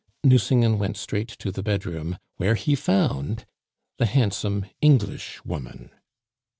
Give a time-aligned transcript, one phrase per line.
[0.23, 3.45] Nucingen went straight to the bedroom, where he found
[3.99, 5.91] the handsome Englishwoman.